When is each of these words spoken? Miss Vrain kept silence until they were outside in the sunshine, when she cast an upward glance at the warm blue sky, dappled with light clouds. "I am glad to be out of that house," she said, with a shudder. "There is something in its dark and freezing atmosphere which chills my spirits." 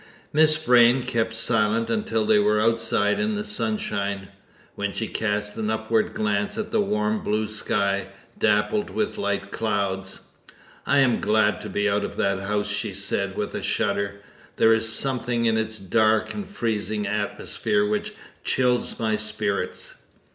Miss 0.33 0.57
Vrain 0.57 1.03
kept 1.03 1.35
silence 1.35 1.91
until 1.91 2.25
they 2.25 2.39
were 2.39 2.59
outside 2.59 3.19
in 3.19 3.35
the 3.35 3.43
sunshine, 3.43 4.29
when 4.73 4.93
she 4.93 5.07
cast 5.07 5.55
an 5.57 5.69
upward 5.69 6.15
glance 6.15 6.57
at 6.57 6.71
the 6.71 6.81
warm 6.81 7.23
blue 7.23 7.47
sky, 7.47 8.07
dappled 8.35 8.89
with 8.89 9.19
light 9.19 9.51
clouds. 9.51 10.21
"I 10.87 10.97
am 10.97 11.21
glad 11.21 11.61
to 11.61 11.69
be 11.69 11.87
out 11.87 12.03
of 12.03 12.17
that 12.17 12.39
house," 12.39 12.65
she 12.67 12.93
said, 12.95 13.37
with 13.37 13.53
a 13.53 13.61
shudder. 13.61 14.21
"There 14.55 14.73
is 14.73 14.91
something 14.91 15.45
in 15.45 15.55
its 15.55 15.77
dark 15.77 16.33
and 16.33 16.47
freezing 16.49 17.05
atmosphere 17.05 17.85
which 17.85 18.15
chills 18.43 18.97
my 18.99 19.15
spirits." 19.15 19.97